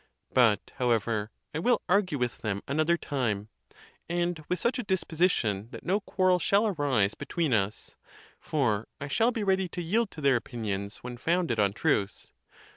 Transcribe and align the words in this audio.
But, 0.33 0.71
however, 0.77 1.29
I 1.53 1.59
will 1.59 1.83
argue 1.87 2.17
with 2.17 2.39
them 2.39 2.63
another 2.67 2.97
time, 2.97 3.49
and 4.09 4.43
with 4.49 4.59
such 4.59 4.79
a 4.79 4.83
disposition 4.83 5.67
that 5.69 5.85
no 5.85 5.99
quarrel 5.99 6.39
shall 6.39 6.65
arise 6.65 7.13
between 7.13 7.53
us; 7.53 7.93
for 8.39 8.87
I 8.99 9.07
shall 9.07 9.29
be 9.29 9.43
ready 9.43 9.67
to 9.67 9.81
yield 9.83 10.09
to 10.09 10.21
their 10.21 10.37
opinions 10.37 11.03
when 11.03 11.17
found 11.17 11.51
ed 11.51 11.59
on 11.59 11.73
truth. 11.73 12.31